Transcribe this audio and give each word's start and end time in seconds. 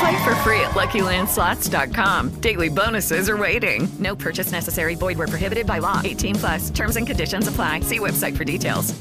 Play 0.00 0.24
for 0.24 0.34
free 0.36 0.60
at 0.60 0.72
LuckyLandSlots.com. 0.72 2.40
Daily 2.40 2.68
bonuses 2.68 3.28
are 3.28 3.36
waiting. 3.36 3.88
No 3.98 4.16
purchase 4.16 4.50
necessary. 4.52 4.94
Void 4.96 5.18
where 5.18 5.28
prohibited 5.28 5.66
by 5.66 5.78
law. 5.78 6.00
18 6.04 6.34
plus. 6.34 6.70
Terms 6.70 6.96
and 6.96 7.06
conditions 7.06 7.48
apply. 7.48 7.80
See 7.80 7.98
website 7.98 8.36
for 8.36 8.44
details. 8.44 8.94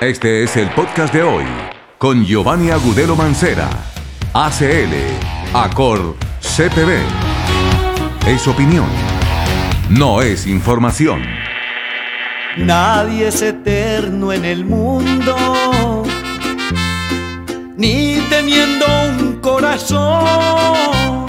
Este 0.00 0.44
es 0.44 0.56
el 0.56 0.68
podcast 0.76 1.12
de 1.12 1.22
hoy 1.22 1.44
con 1.98 2.24
Giovanni 2.24 2.70
Agudelo 2.70 3.16
Mancera, 3.16 3.68
ACL, 4.32 4.94
Acor, 5.52 6.14
CPB. 6.40 7.00
Es 8.24 8.46
opinión, 8.46 8.86
no 9.90 10.22
es 10.22 10.46
información. 10.46 11.24
Nadie 12.56 13.26
es 13.26 13.42
eterno 13.42 14.32
en 14.32 14.44
el 14.44 14.64
mundo, 14.64 15.34
ni 17.78 18.18
teniendo 18.28 18.84
un 19.08 19.40
corazón 19.40 21.26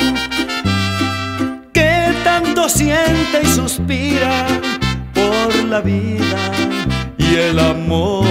que 1.72 2.11
tanto 2.23 2.67
siente 2.67 3.42
y 3.44 3.45
suspira 3.45 4.47
por 5.14 5.55
la 5.66 5.80
vida 5.80 6.52
y 7.17 7.36
el 7.36 7.59
amor. 7.59 8.25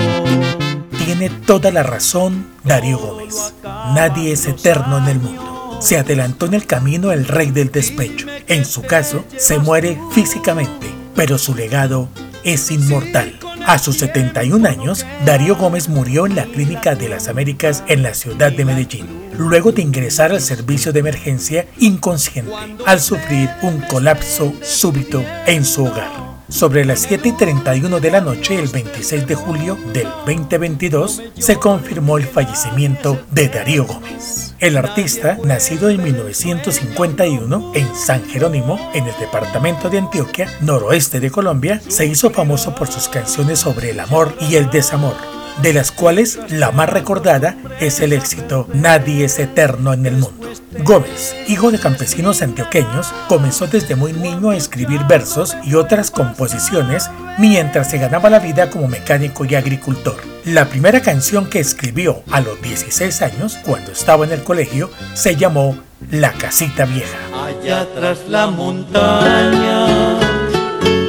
Tiene 1.04 1.30
toda 1.30 1.70
la 1.70 1.84
razón 1.84 2.48
Darío 2.64 2.98
Gómez. 2.98 3.54
Nadie 3.94 4.32
es 4.32 4.46
eterno 4.46 4.98
en 4.98 5.04
el 5.06 5.20
mundo. 5.20 5.78
Se 5.80 5.96
adelantó 5.96 6.46
en 6.46 6.54
el 6.54 6.66
camino 6.66 7.12
el 7.12 7.24
rey 7.24 7.52
del 7.52 7.70
despecho. 7.70 8.26
En 8.48 8.64
su 8.64 8.82
caso, 8.82 9.24
se 9.36 9.60
muere 9.60 9.96
físicamente, 10.10 10.88
pero 11.14 11.38
su 11.38 11.54
legado 11.54 12.08
es 12.42 12.72
inmortal. 12.72 13.38
A 13.66 13.78
sus 13.78 13.98
71 13.98 14.68
años, 14.68 15.04
Darío 15.24 15.56
Gómez 15.56 15.88
murió 15.88 16.26
en 16.26 16.36
la 16.36 16.44
Clínica 16.44 16.94
de 16.94 17.08
las 17.08 17.28
Américas 17.28 17.84
en 17.88 18.02
la 18.02 18.14
ciudad 18.14 18.52
de 18.52 18.64
Medellín, 18.64 19.06
luego 19.36 19.72
de 19.72 19.82
ingresar 19.82 20.32
al 20.32 20.40
servicio 20.40 20.92
de 20.92 21.00
emergencia 21.00 21.66
inconsciente 21.78 22.52
al 22.86 23.00
sufrir 23.00 23.50
un 23.62 23.80
colapso 23.80 24.54
súbito 24.62 25.24
en 25.46 25.64
su 25.64 25.84
hogar. 25.84 26.27
Sobre 26.48 26.86
las 26.86 27.00
7 27.00 27.28
y 27.28 27.32
31 27.32 28.00
de 28.00 28.10
la 28.10 28.22
noche, 28.22 28.58
el 28.58 28.68
26 28.68 29.26
de 29.26 29.34
julio 29.34 29.76
del 29.92 30.08
2022, 30.24 31.22
se 31.38 31.56
confirmó 31.56 32.16
el 32.16 32.24
fallecimiento 32.24 33.20
de 33.30 33.48
Darío 33.48 33.84
Gómez. 33.84 34.54
El 34.58 34.78
artista, 34.78 35.38
nacido 35.44 35.90
en 35.90 36.02
1951 36.02 37.72
en 37.74 37.94
San 37.94 38.24
Jerónimo, 38.24 38.80
en 38.94 39.06
el 39.06 39.14
departamento 39.20 39.90
de 39.90 39.98
Antioquia, 39.98 40.50
noroeste 40.62 41.20
de 41.20 41.30
Colombia, 41.30 41.82
se 41.86 42.06
hizo 42.06 42.30
famoso 42.30 42.74
por 42.74 42.88
sus 42.88 43.08
canciones 43.08 43.58
sobre 43.58 43.90
el 43.90 44.00
amor 44.00 44.34
y 44.48 44.54
el 44.54 44.70
desamor, 44.70 45.16
de 45.60 45.74
las 45.74 45.92
cuales 45.92 46.38
la 46.48 46.72
más 46.72 46.88
recordada 46.88 47.56
es 47.78 48.00
el 48.00 48.14
éxito 48.14 48.66
Nadie 48.72 49.26
es 49.26 49.38
eterno 49.38 49.92
en 49.92 50.06
el 50.06 50.14
mundo. 50.14 50.37
Gómez, 50.84 51.34
hijo 51.48 51.70
de 51.70 51.78
campesinos 51.78 52.42
antioqueños, 52.42 53.12
comenzó 53.28 53.66
desde 53.66 53.96
muy 53.96 54.12
niño 54.12 54.50
a 54.50 54.56
escribir 54.56 55.00
versos 55.08 55.56
y 55.64 55.74
otras 55.74 56.10
composiciones 56.10 57.10
mientras 57.38 57.90
se 57.90 57.98
ganaba 57.98 58.30
la 58.30 58.38
vida 58.38 58.70
como 58.70 58.88
mecánico 58.88 59.44
y 59.44 59.54
agricultor. 59.54 60.16
La 60.44 60.68
primera 60.68 61.02
canción 61.02 61.46
que 61.46 61.60
escribió 61.60 62.22
a 62.30 62.40
los 62.40 62.60
16 62.62 63.22
años, 63.22 63.58
cuando 63.64 63.92
estaba 63.92 64.24
en 64.24 64.32
el 64.32 64.42
colegio, 64.42 64.90
se 65.14 65.36
llamó 65.36 65.76
La 66.10 66.32
Casita 66.32 66.84
Vieja. 66.84 67.18
Allá 67.34 67.86
tras 67.94 68.26
la 68.28 68.46
montaña, 68.46 70.18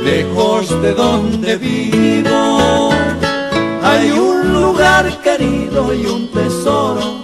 lejos 0.04 0.82
de 0.82 0.94
donde 0.94 1.56
vivo, 1.58 2.90
hay 3.84 4.12
un 4.12 4.54
lugar 4.54 5.22
querido 5.22 5.94
y 5.94 6.06
un 6.06 6.32
tesoro 6.32 7.19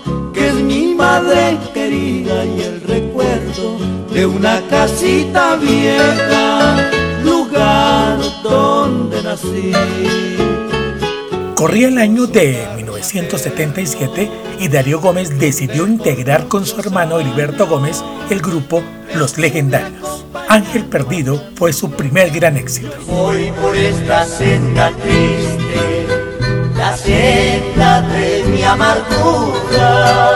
madre 1.36 1.58
querida 1.74 2.46
y 2.46 2.62
el 2.62 2.82
recuerdo 2.82 3.78
de 4.14 4.26
una 4.26 4.62
casita 4.70 5.56
vieja, 5.56 6.90
lugar 7.24 8.20
donde 8.44 9.22
nací. 9.24 9.72
Corría 11.56 11.88
el 11.88 11.98
año 11.98 12.28
de 12.28 12.68
1977 12.76 14.30
y 14.60 14.68
Darío 14.68 15.00
Gómez 15.00 15.38
decidió 15.40 15.88
integrar 15.88 16.48
con 16.48 16.66
su 16.66 16.80
hermano 16.80 17.20
Heriberto 17.20 17.68
Gómez 17.68 18.04
el 18.30 18.42
grupo 18.42 18.84
Los 19.16 19.38
Legendarios. 19.38 20.26
Ángel 20.48 20.86
Perdido 20.86 21.42
fue 21.56 21.74
su 21.74 21.92
primer 21.92 22.30
gran 22.30 22.56
éxito. 22.58 22.92
Voy 23.08 23.52
por 23.62 23.76
esta 23.76 24.26
senda 24.26 24.92
triste, 24.92 26.08
la 26.78 26.96
senda 26.96 28.02
de 28.02 28.44
mi 28.52 28.62
amargura, 28.64 30.35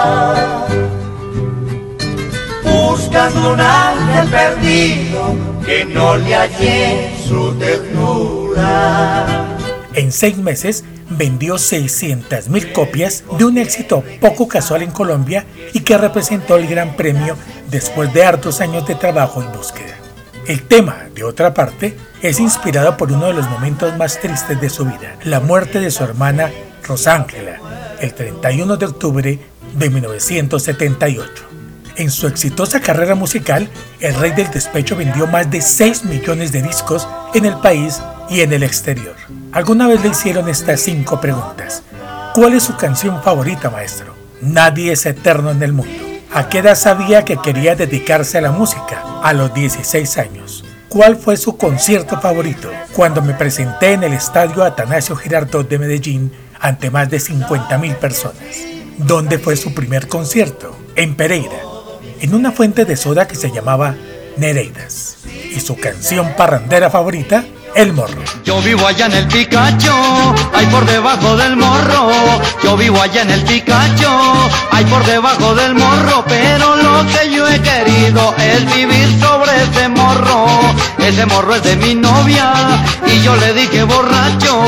buscando 2.99 3.53
un 3.53 3.61
ángel 3.61 4.29
perdido 4.29 5.35
que 5.65 5.85
no 5.85 6.17
le 6.17 6.35
hallé 6.35 7.13
su 7.25 7.53
ternura. 7.57 9.25
En 9.93 10.11
seis 10.11 10.37
meses 10.37 10.83
vendió 11.09 11.55
600.000 11.55 12.73
copias 12.73 13.23
de 13.37 13.45
un 13.45 13.57
éxito 13.57 14.03
poco 14.19 14.47
casual 14.47 14.81
en 14.81 14.91
Colombia 14.91 15.45
y 15.73 15.79
que 15.79 15.97
representó 15.97 16.57
el 16.57 16.67
gran 16.67 16.95
premio 16.97 17.37
después 17.69 18.13
de 18.13 18.25
hartos 18.25 18.59
años 18.59 18.85
de 18.85 18.95
trabajo 18.95 19.41
y 19.41 19.57
búsqueda. 19.57 19.95
El 20.45 20.63
tema, 20.63 21.05
de 21.15 21.23
otra 21.23 21.53
parte, 21.53 21.95
es 22.21 22.39
inspirado 22.39 22.97
por 22.97 23.11
uno 23.11 23.27
de 23.27 23.33
los 23.33 23.49
momentos 23.49 23.95
más 23.97 24.19
tristes 24.19 24.59
de 24.59 24.69
su 24.69 24.83
vida, 24.85 25.15
la 25.23 25.39
muerte 25.39 25.79
de 25.79 25.91
su 25.91 26.03
hermana 26.03 26.51
Rosángela, 26.83 27.59
el 28.01 28.13
31 28.13 28.75
de 28.77 28.85
octubre 28.85 29.39
de 29.73 29.89
1978. 29.89 31.58
En 31.99 32.11
su 32.11 32.27
exitosa 32.27 32.79
carrera 32.79 33.13
musical, 33.13 33.69
el 33.99 34.15
Rey 34.15 34.31
del 34.31 34.49
Despecho 34.49 34.95
vendió 34.95 35.27
más 35.27 35.51
de 35.51 35.61
6 35.61 36.05
millones 36.05 36.53
de 36.53 36.61
discos 36.61 37.05
en 37.33 37.43
el 37.43 37.57
país 37.57 37.99
y 38.29 38.39
en 38.39 38.53
el 38.53 38.63
exterior. 38.63 39.17
Alguna 39.51 39.85
vez 39.85 40.01
le 40.01 40.07
hicieron 40.07 40.47
estas 40.47 40.79
cinco 40.79 41.19
preguntas. 41.19 41.83
¿Cuál 42.33 42.53
es 42.53 42.63
su 42.63 42.77
canción 42.77 43.21
favorita, 43.21 43.69
maestro? 43.69 44.15
Nadie 44.39 44.93
es 44.93 45.05
eterno 45.05 45.51
en 45.51 45.61
el 45.61 45.73
mundo. 45.73 46.01
¿A 46.33 46.47
qué 46.47 46.59
edad 46.59 46.75
sabía 46.75 47.25
que 47.25 47.35
quería 47.35 47.75
dedicarse 47.75 48.37
a 48.37 48.41
la 48.41 48.53
música? 48.53 49.03
A 49.21 49.33
los 49.33 49.53
16 49.53 50.17
años. 50.19 50.63
¿Cuál 50.87 51.17
fue 51.17 51.35
su 51.35 51.57
concierto 51.57 52.21
favorito? 52.21 52.71
Cuando 52.95 53.21
me 53.21 53.33
presenté 53.33 53.91
en 53.91 54.03
el 54.03 54.13
estadio 54.13 54.63
Atanasio 54.63 55.17
Girardot 55.17 55.67
de 55.67 55.79
Medellín 55.79 56.31
ante 56.61 56.91
más 56.91 57.09
de 57.09 57.19
50 57.19 57.77
mil 57.77 57.95
personas. 57.97 58.39
¿Dónde 58.97 59.37
fue 59.37 59.57
su 59.57 59.73
primer 59.73 60.07
concierto? 60.07 60.77
En 60.95 61.15
Pereira, 61.15 61.68
en 62.21 62.33
una 62.33 62.51
fuente 62.51 62.85
de 62.85 62.95
soda 62.95 63.27
que 63.27 63.35
se 63.35 63.51
llamaba 63.51 63.95
Nereidas. 64.37 65.17
¿Y 65.55 65.59
su 65.59 65.77
canción 65.77 66.33
parrandera 66.37 66.89
favorita? 66.89 67.45
El 67.75 67.93
Morro. 67.93 68.23
Yo 68.43 68.61
vivo 68.61 68.85
allá 68.87 69.05
en 69.05 69.13
el 69.13 69.27
Picacho, 69.27 69.93
ahí 70.53 70.65
por 70.67 70.85
debajo 70.85 71.35
del 71.37 71.55
morro. 71.55 72.09
Yo 72.63 72.75
vivo 72.75 73.01
allá 73.01 73.21
en 73.21 73.31
el 73.31 73.43
Picacho, 73.43 74.09
ahí 74.71 74.85
por 74.85 75.05
debajo 75.05 75.55
del 75.55 75.75
morro. 75.75 76.23
Pero 76.27 76.75
lo 76.75 77.05
que 77.07 77.31
yo 77.31 77.47
he 77.47 77.61
querido 77.61 78.33
es 78.37 78.75
vivir 78.75 79.19
sobre 79.19 79.63
ese 79.63 79.89
morro. 79.89 80.45
Ese 80.97 81.25
morro 81.25 81.55
es 81.55 81.63
de 81.63 81.75
mi 81.77 81.95
novia 81.95 82.53
y 83.05 83.21
yo 83.21 83.35
le 83.35 83.53
dije 83.53 83.83
borracho. 83.83 84.61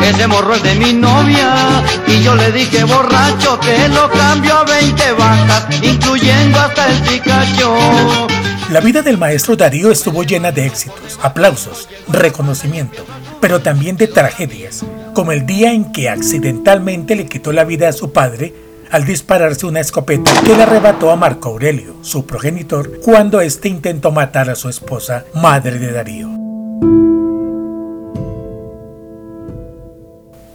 Ese 0.00 0.26
morro 0.26 0.54
es 0.54 0.62
de 0.62 0.74
mi 0.74 0.92
novia 0.92 1.82
y 2.06 2.22
yo 2.22 2.34
le 2.34 2.52
dije 2.52 2.84
borracho 2.84 3.58
que 3.60 3.88
lo 3.88 4.10
cambio 4.10 4.58
a 4.58 4.64
20 4.64 5.12
vacas, 5.12 5.66
incluyendo 5.82 6.60
hasta 6.60 6.86
el 6.88 7.00
Picacho. 7.02 8.43
La 8.70 8.80
vida 8.80 9.02
del 9.02 9.18
maestro 9.18 9.56
Darío 9.56 9.90
estuvo 9.90 10.22
llena 10.22 10.50
de 10.50 10.64
éxitos, 10.64 11.18
aplausos, 11.22 11.86
reconocimiento, 12.08 13.04
pero 13.40 13.60
también 13.60 13.98
de 13.98 14.08
tragedias, 14.08 14.84
como 15.12 15.32
el 15.32 15.44
día 15.44 15.72
en 15.72 15.92
que 15.92 16.08
accidentalmente 16.08 17.14
le 17.14 17.26
quitó 17.26 17.52
la 17.52 17.64
vida 17.64 17.88
a 17.88 17.92
su 17.92 18.12
padre 18.12 18.54
al 18.90 19.04
dispararse 19.04 19.66
una 19.66 19.80
escopeta 19.80 20.32
que 20.42 20.56
le 20.56 20.62
arrebató 20.62 21.10
a 21.10 21.16
Marco 21.16 21.50
Aurelio, 21.50 21.96
su 22.00 22.24
progenitor, 22.24 23.00
cuando 23.00 23.42
éste 23.42 23.68
intentó 23.68 24.12
matar 24.12 24.48
a 24.48 24.54
su 24.54 24.70
esposa, 24.70 25.24
madre 25.34 25.78
de 25.78 25.92
Darío. 25.92 26.30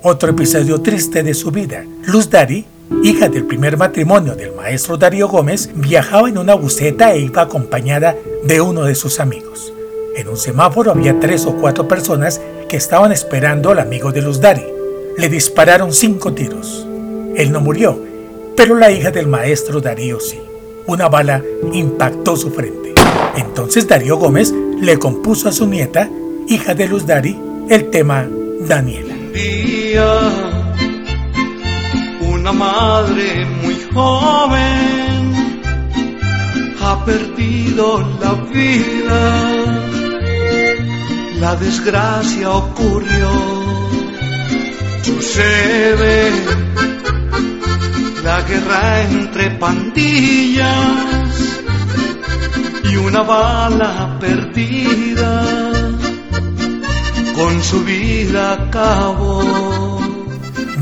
Otro 0.01 0.31
episodio 0.31 0.81
triste 0.81 1.21
de 1.21 1.33
su 1.33 1.51
vida. 1.51 1.83
Luz 2.05 2.29
Dari, 2.29 2.65
hija 3.03 3.29
del 3.29 3.45
primer 3.45 3.77
matrimonio 3.77 4.35
del 4.35 4.53
maestro 4.55 4.97
Darío 4.97 5.27
Gómez, 5.27 5.69
viajaba 5.73 6.29
en 6.29 6.37
una 6.37 6.53
buceta 6.53 7.13
e 7.13 7.19
iba 7.19 7.43
acompañada 7.43 8.15
de 8.43 8.61
uno 8.61 8.83
de 8.83 8.95
sus 8.95 9.19
amigos. 9.19 9.73
En 10.15 10.27
un 10.27 10.37
semáforo 10.37 10.91
había 10.91 11.19
tres 11.19 11.45
o 11.45 11.55
cuatro 11.55 11.87
personas 11.87 12.41
que 12.67 12.77
estaban 12.77 13.11
esperando 13.11 13.71
al 13.71 13.79
amigo 13.79 14.11
de 14.11 14.21
Luz 14.21 14.41
Dari. 14.41 14.65
Le 15.17 15.29
dispararon 15.29 15.93
cinco 15.93 16.33
tiros. 16.33 16.85
Él 17.35 17.51
no 17.51 17.61
murió, 17.61 17.99
pero 18.55 18.75
la 18.75 18.91
hija 18.91 19.11
del 19.11 19.27
maestro 19.27 19.79
Darío 19.79 20.19
sí. 20.19 20.39
Una 20.87 21.07
bala 21.07 21.43
impactó 21.71 22.35
su 22.35 22.51
frente. 22.51 22.93
Entonces 23.37 23.87
Darío 23.87 24.17
Gómez 24.17 24.53
le 24.81 24.97
compuso 24.97 25.47
a 25.47 25.51
su 25.51 25.67
nieta, 25.67 26.09
hija 26.47 26.73
de 26.73 26.87
Luz 26.87 27.05
Dari, 27.05 27.39
el 27.69 27.89
tema 27.89 28.27
Daniela. 28.67 29.15
Una 32.39 32.53
madre 32.53 33.45
muy 33.61 33.75
joven 33.93 35.19
ha 36.81 37.03
perdido 37.03 37.99
la 38.21 38.33
vida. 38.53 39.23
La 41.41 41.55
desgracia 41.55 42.49
ocurrió, 42.51 43.29
sucede 45.03 46.31
la 48.23 48.41
guerra 48.41 49.01
entre 49.01 49.51
pandillas 49.51 50.69
y 52.89 52.95
una 52.95 53.21
bala 53.21 54.17
perdida 54.19 55.43
con 57.35 57.63
su 57.63 57.83
vida 57.83 58.53
acabó. 58.53 59.78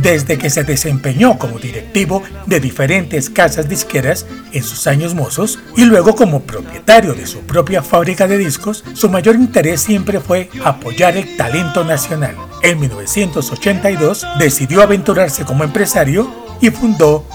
Desde 0.02 0.38
que 0.38 0.50
se 0.50 0.64
desempeñó 0.64 1.38
como 1.38 1.60
directivo 1.60 2.24
de 2.46 2.60
diferentes 2.60 3.30
casas 3.30 3.68
disqueras 3.68 4.26
en 4.52 4.64
sus 4.64 4.88
años 4.88 5.16
mozos 5.16 5.60
y 5.76 5.86
luego 5.86 6.16
como 6.16 6.44
propietario 6.44 7.14
de 7.14 7.26
su 7.26 7.40
propia 7.42 7.82
fábrica 7.82 8.28
de 8.28 8.38
discos, 8.38 8.84
su 8.94 9.10
mayor 9.10 9.36
interés 9.36 9.82
siempre 9.82 10.20
fue 10.20 10.50
apoyar 10.64 11.18
el 11.18 11.36
talento 11.36 11.84
nacional. 11.84 12.36
En 12.62 12.80
1982 12.80 14.26
decidió 14.40 14.82
aventurarse 14.82 15.46
como 15.46 15.64
empresario 15.64 16.32
y 16.62 16.70
fundó 16.70 17.26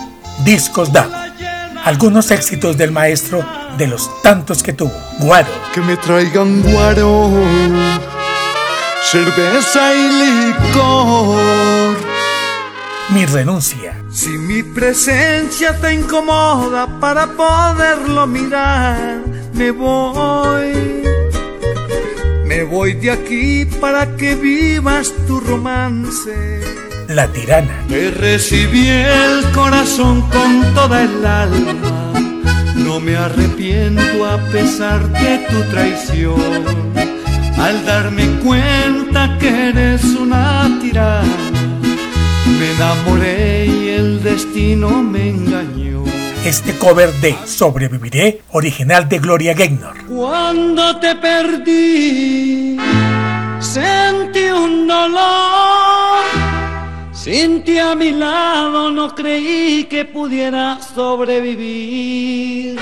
Discos 0.45 0.93
Dago. 0.93 1.15
Algunos 1.85 2.31
éxitos 2.31 2.77
del 2.77 2.93
maestro 2.93 3.45
de 3.77 3.87
los 3.87 4.23
tantos 4.23 4.63
que 4.63 4.73
tuvo. 4.73 4.93
Guaro. 5.19 5.49
Que 5.75 5.81
me 5.81 5.97
traigan 5.97 6.63
guaro, 6.63 7.31
cerveza 9.11 9.95
y 9.95 10.53
licor. 10.73 11.72
Mi 13.11 13.27
renuncia. 13.27 13.95
Si 14.11 14.31
mi 14.31 14.63
presencia 14.63 15.79
te 15.81 15.95
incomoda 15.95 16.87
para 17.01 17.27
poderlo 17.27 18.27
mirar, 18.27 19.23
me 19.55 19.71
voy. 19.71 21.03
Me 22.47 22.65
voy 22.65 22.95
de 22.95 23.11
aquí 23.11 23.65
para 23.81 24.17
que 24.17 24.35
vivas 24.35 25.13
tu 25.27 25.41
romance 25.41 26.63
la 27.15 27.29
tirana. 27.29 27.85
Te 27.89 28.11
recibí 28.11 28.89
el 28.89 29.51
corazón 29.53 30.23
con 30.31 30.75
toda 30.75 31.03
el 31.03 31.25
alma, 31.25 32.13
no 32.75 33.01
me 33.01 33.17
arrepiento 33.17 34.27
a 34.27 34.39
pesar 34.51 35.09
de 35.11 35.47
tu 35.51 35.63
traición. 35.71 36.83
Al 37.59 37.85
darme 37.85 38.27
cuenta 38.43 39.37
que 39.39 39.69
eres 39.69 40.05
una 40.05 40.69
tirana, 40.81 41.62
me 42.47 42.73
enamoré 42.73 43.67
y 43.67 43.89
el 43.89 44.23
destino 44.23 45.03
me 45.03 45.31
engañó. 45.31 46.05
Este 46.45 46.77
cover 46.79 47.13
de 47.21 47.37
Sobreviviré, 47.47 48.43
original 48.51 49.09
de 49.09 49.19
Gloria 49.19 49.55
Gaynor. 49.55 50.05
Cuando 50.07 50.97
te 50.99 51.15
perdí, 51.17 52.77
sentí 53.61 54.45
un 54.51 54.87
dolor 54.87 56.53
sin 57.23 57.63
ti 57.63 57.79
a 57.79 57.95
mi 57.95 58.11
lado 58.11 58.91
no 58.91 59.15
creí 59.15 59.85
que 59.85 60.05
pudiera 60.05 60.81
sobrevivir. 60.83 62.77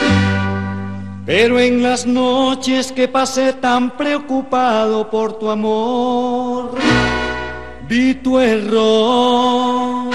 Pero 1.27 1.61
en 1.61 1.83
las 1.83 2.07
noches 2.07 2.91
que 2.91 3.07
pasé 3.07 3.53
tan 3.53 3.91
preocupado 3.99 5.11
por 5.11 5.39
tu 5.39 5.51
amor, 5.51 6.60
vi 7.91 8.15
tu 8.15 8.39
error. 8.39 10.11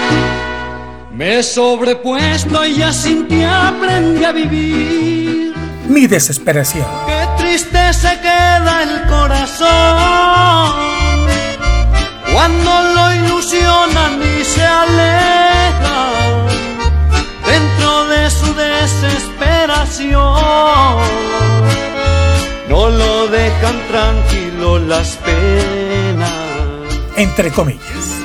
Me 1.12 1.38
he 1.38 1.42
sobrepuesto 1.42 2.64
y 2.64 2.76
ya 2.76 2.90
sin 2.92 3.28
ti 3.28 3.44
aprendí 3.44 4.24
a 4.24 4.32
vivir. 4.32 5.54
Mi 5.86 6.06
desesperación. 6.06 6.86
Qué 7.06 7.28
triste 7.36 7.92
se 7.92 8.18
queda 8.20 8.82
el 8.82 9.02
corazón 9.14 10.72
cuando 12.32 12.70
lo 12.94 13.14
ilusionan 13.20 14.22
y 14.22 14.42
se 14.44 14.64
aleja 14.64 15.98
dentro 17.52 18.08
de 18.08 18.30
su 18.30 18.54
desesperación. 18.54 20.96
No 22.70 22.88
lo 22.88 23.28
dejan 23.28 23.76
tranquilo 23.88 24.78
las 24.78 25.08
penas. 25.16 25.25
Entre 27.16 27.50
comillas. 27.50 27.80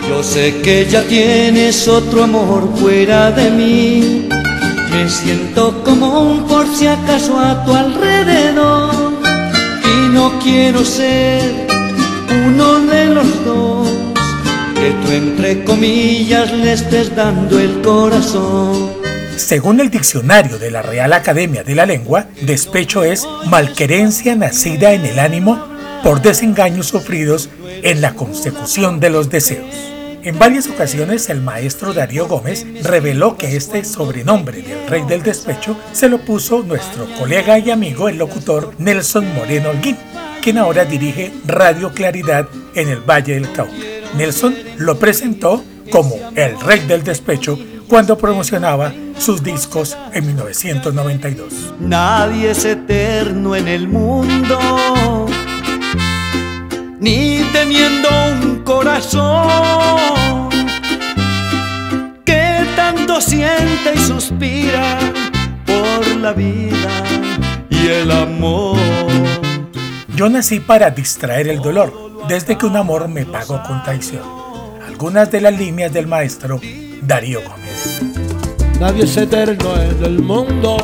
Yo 0.07 0.21
sé 0.21 0.61
que 0.61 0.85
ya 0.85 1.03
tienes 1.03 1.87
otro 1.87 2.23
amor 2.23 2.69
fuera 2.75 3.31
de 3.31 3.49
mí. 3.49 4.27
Me 4.91 5.09
siento 5.09 5.81
como 5.83 6.21
un 6.21 6.47
por 6.47 6.67
si 6.75 6.87
acaso 6.87 7.39
a 7.39 7.63
tu 7.63 7.73
alrededor. 7.73 9.13
Y 9.85 10.09
no 10.09 10.37
quiero 10.39 10.83
ser 10.83 11.67
uno 12.45 12.79
de 12.81 13.05
los 13.05 13.45
dos 13.45 13.87
que 14.75 14.89
tú 15.05 15.11
entre 15.11 15.63
comillas 15.63 16.51
le 16.51 16.73
estés 16.73 17.15
dando 17.15 17.59
el 17.59 17.81
corazón. 17.81 18.89
Según 19.37 19.79
el 19.79 19.89
diccionario 19.89 20.59
de 20.59 20.71
la 20.71 20.81
Real 20.81 21.13
Academia 21.13 21.63
de 21.63 21.75
la 21.75 21.85
Lengua, 21.85 22.27
despecho 22.41 23.03
es 23.03 23.27
malquerencia 23.47 24.35
nacida 24.35 24.93
en 24.93 25.05
el 25.05 25.19
ánimo 25.19 25.70
por 26.03 26.21
desengaños 26.21 26.87
sufridos 26.87 27.49
en 27.83 28.01
la 28.01 28.13
consecución 28.13 28.99
de 28.99 29.09
los 29.09 29.29
deseos. 29.29 29.91
En 30.23 30.37
varias 30.37 30.67
ocasiones 30.67 31.29
el 31.29 31.41
maestro 31.41 31.93
Darío 31.93 32.27
Gómez 32.27 32.65
reveló 32.83 33.37
que 33.37 33.55
este 33.55 33.83
sobrenombre 33.83 34.61
del 34.61 34.87
rey 34.87 35.03
del 35.07 35.23
despecho 35.23 35.75
se 35.93 36.09
lo 36.09 36.19
puso 36.19 36.61
nuestro 36.61 37.07
colega 37.17 37.57
y 37.57 37.71
amigo 37.71 38.07
el 38.07 38.17
locutor 38.17 38.73
Nelson 38.77 39.33
Moreno 39.33 39.69
Holguín, 39.69 39.97
quien 40.43 40.59
ahora 40.59 40.85
dirige 40.85 41.33
Radio 41.45 41.91
Claridad 41.91 42.47
en 42.75 42.89
el 42.89 42.99
Valle 42.99 43.33
del 43.33 43.51
Cauca. 43.51 43.73
Nelson 44.15 44.55
lo 44.77 44.99
presentó 44.99 45.63
como 45.91 46.15
el 46.35 46.59
rey 46.59 46.81
del 46.81 47.03
despecho 47.03 47.57
cuando 47.87 48.17
promocionaba 48.17 48.93
sus 49.17 49.43
discos 49.43 49.97
en 50.13 50.27
1992. 50.27 51.73
Nadie 51.79 52.51
es 52.51 52.63
eterno 52.65 53.55
en 53.55 53.67
el 53.67 53.87
mundo, 53.87 55.20
ni 57.01 57.41
teniendo 57.51 58.07
un 58.31 58.63
corazón 58.63 60.49
que 62.23 62.63
tanto 62.75 63.19
siente 63.19 63.93
y 63.95 63.97
suspira 63.97 64.99
por 65.65 66.07
la 66.17 66.31
vida 66.31 67.03
y 67.69 67.87
el 67.87 68.11
amor. 68.11 68.77
Yo 70.15 70.29
nací 70.29 70.59
para 70.59 70.91
distraer 70.91 71.47
el 71.47 71.59
dolor 71.59 71.91
desde 72.27 72.55
que 72.55 72.67
un 72.67 72.77
amor 72.77 73.07
me 73.07 73.25
pagó 73.25 73.61
con 73.63 73.83
traición. 73.83 74.23
Algunas 74.87 75.31
de 75.31 75.41
las 75.41 75.57
líneas 75.57 75.91
del 75.91 76.05
maestro 76.05 76.61
Darío 77.01 77.41
Gómez. 77.41 78.01
Nadie 78.79 79.05
es 79.05 79.17
eterno 79.17 79.75
en 79.81 80.05
el 80.05 80.19
mundo, 80.19 80.77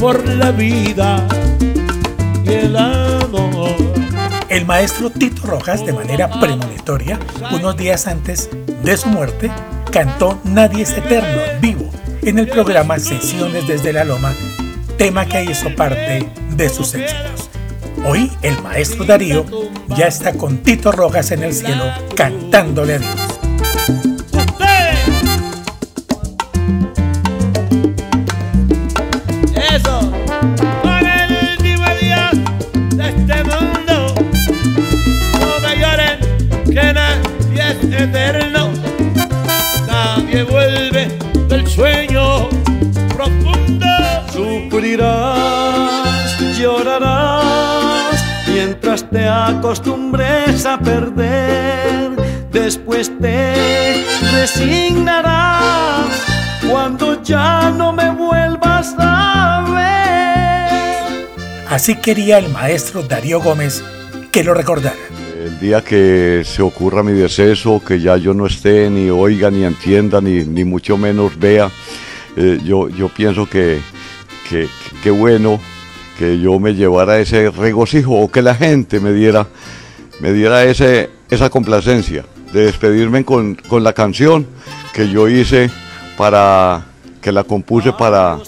por 0.00 0.26
la 0.26 0.50
vida 0.50 1.28
y 2.42 2.48
el 2.48 2.74
amor. 2.74 3.76
El 4.48 4.64
maestro 4.64 5.10
Tito 5.10 5.46
Rojas, 5.46 5.84
de 5.84 5.92
manera 5.92 6.40
premonitoria, 6.40 7.20
unos 7.52 7.76
días 7.76 8.06
antes 8.06 8.48
de 8.82 8.96
su 8.96 9.10
muerte, 9.10 9.50
cantó 9.92 10.40
Nadie 10.44 10.84
es 10.84 10.92
Eterno 10.92 11.42
vivo 11.60 11.90
en 12.22 12.38
el 12.38 12.48
programa 12.48 12.98
Sesiones 12.98 13.68
desde 13.68 13.92
la 13.92 14.04
Loma, 14.04 14.34
tema 14.96 15.26
que 15.26 15.44
hizo 15.44 15.74
parte 15.76 16.26
de 16.56 16.68
sus 16.70 16.94
éxitos. 16.94 17.50
Hoy 18.06 18.32
el 18.40 18.60
maestro 18.62 19.04
Darío 19.04 19.44
ya 19.88 20.06
está 20.06 20.32
con 20.32 20.58
Tito 20.58 20.92
Rojas 20.92 21.30
en 21.30 21.42
el 21.42 21.52
cielo 21.52 21.84
cantándole 22.16 22.94
a 22.94 22.98
Dios. 23.00 23.19
Sufrirás, 45.00 46.58
llorarás, 46.58 48.22
mientras 48.46 49.08
te 49.08 49.26
acostumbres 49.26 50.66
a 50.66 50.78
perder. 50.78 52.10
Después 52.52 53.10
te 53.18 54.04
resignarás 54.32 56.04
cuando 56.68 57.22
ya 57.22 57.70
no 57.70 57.94
me 57.94 58.10
vuelvas 58.10 58.94
a 58.98 59.64
ver. 59.74 61.28
Así 61.70 61.96
quería 61.96 62.36
el 62.36 62.50
maestro 62.50 63.02
Darío 63.02 63.40
Gómez 63.40 63.82
que 64.30 64.44
lo 64.44 64.52
recordara. 64.52 64.96
El 65.42 65.58
día 65.60 65.82
que 65.82 66.42
se 66.44 66.60
ocurra 66.60 67.02
mi 67.02 67.12
deceso, 67.12 67.82
que 67.82 68.00
ya 68.00 68.18
yo 68.18 68.34
no 68.34 68.46
esté, 68.46 68.90
ni 68.90 69.08
oiga, 69.08 69.50
ni 69.50 69.64
entienda, 69.64 70.20
ni, 70.20 70.44
ni 70.44 70.64
mucho 70.64 70.98
menos 70.98 71.38
vea, 71.38 71.70
eh, 72.36 72.58
yo, 72.62 72.90
yo 72.90 73.08
pienso 73.08 73.48
que 73.48 73.80
que, 74.50 74.68
que 75.02 75.10
bueno 75.10 75.60
que 76.18 76.38
yo 76.38 76.58
me 76.58 76.74
llevara 76.74 77.18
ese 77.18 77.50
regocijo 77.50 78.12
o 78.12 78.30
que 78.30 78.42
la 78.42 78.54
gente 78.54 79.00
me 79.00 79.12
diera, 79.12 79.46
me 80.20 80.32
diera 80.32 80.64
ese, 80.64 81.10
esa 81.30 81.48
complacencia 81.48 82.24
de 82.52 82.66
despedirme 82.66 83.24
con, 83.24 83.54
con 83.54 83.82
la 83.82 83.92
canción 83.92 84.46
que 84.92 85.08
yo 85.08 85.28
hice 85.28 85.70
para, 86.16 86.84
que 87.22 87.32
la 87.32 87.44
compuse 87.44 87.92
para, 87.92 88.38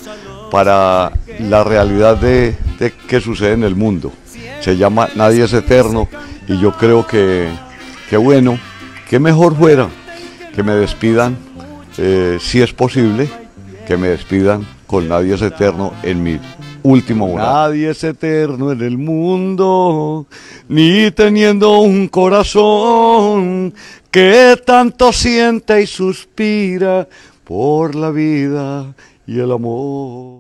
para 0.50 1.12
la 1.38 1.64
realidad 1.64 2.16
de, 2.16 2.56
de 2.78 2.92
que 2.92 3.20
sucede 3.20 3.52
en 3.52 3.64
el 3.64 3.74
mundo. 3.74 4.12
Se 4.60 4.76
llama 4.76 5.08
Nadie 5.14 5.44
es 5.44 5.52
Eterno 5.52 6.08
y 6.46 6.58
yo 6.60 6.72
creo 6.76 7.06
que, 7.06 7.48
que 8.10 8.16
bueno, 8.16 8.58
que 9.08 9.18
mejor 9.18 9.56
fuera 9.56 9.88
que 10.54 10.62
me 10.62 10.72
despidan, 10.74 11.36
eh, 11.96 12.38
si 12.40 12.60
es 12.60 12.72
posible, 12.72 13.30
que 13.86 13.96
me 13.96 14.08
despidan 14.08 14.66
con 14.92 15.08
Nadie 15.08 15.36
es 15.36 15.40
Eterno 15.40 15.94
en 16.02 16.22
mi 16.22 16.38
último 16.82 17.26
momento. 17.26 17.50
Nadie 17.50 17.88
es 17.88 18.04
eterno 18.04 18.72
en 18.72 18.82
el 18.82 18.98
mundo, 18.98 20.26
ni 20.68 21.10
teniendo 21.12 21.78
un 21.78 22.08
corazón 22.08 23.72
que 24.10 24.60
tanto 24.66 25.10
siente 25.14 25.80
y 25.80 25.86
suspira 25.86 27.08
por 27.42 27.94
la 27.94 28.10
vida 28.10 28.94
y 29.26 29.38
el 29.38 29.52
amor. 29.52 30.30